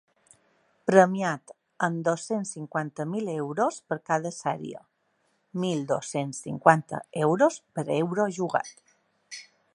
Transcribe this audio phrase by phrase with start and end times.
[0.91, 1.51] Premiat
[1.87, 4.83] amb dos-cents cinquanta mil euros per cada sèrie,
[5.67, 8.99] mil dos-cents cinquanta euros per euro jugat.